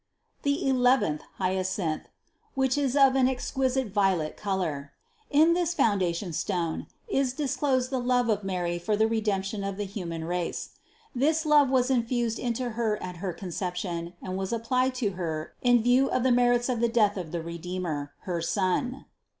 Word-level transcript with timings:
295. 0.41 0.49
"The 0.63 0.67
eleventh, 0.67 1.21
hyacinth," 1.35 2.07
which 2.55 2.75
is 2.75 2.95
of 2.95 3.15
an 3.15 3.27
exquis 3.27 3.77
ite 3.77 3.89
violet 3.93 4.35
color. 4.35 4.93
In 5.29 5.53
this 5.53 5.75
foundation 5.75 6.33
stone 6.33 6.87
is 7.07 7.33
disclosed 7.33 7.91
the 7.91 7.99
love 7.99 8.27
of 8.27 8.43
Mary 8.43 8.79
for 8.79 8.97
the 8.97 9.05
Redemption 9.07 9.63
of 9.63 9.77
the 9.77 9.83
human 9.85 10.25
race. 10.25 10.71
This 11.13 11.45
love 11.45 11.69
was 11.69 11.91
infused 11.91 12.39
into 12.39 12.71
Her 12.71 12.97
at 13.03 13.17
her 13.17 13.31
Conception 13.31 14.13
and 14.23 14.35
was 14.37 14.51
applied 14.51 14.95
to 14.95 15.11
Her 15.11 15.53
in 15.61 15.83
view 15.83 16.09
of 16.09 16.23
the 16.23 16.31
merits 16.31 16.67
of 16.67 16.79
the 16.79 16.89
death 16.89 17.15
of 17.15 17.31
the 17.31 17.43
Redeemer, 17.43 18.11
her 18.21 18.41
Son. 18.41 19.05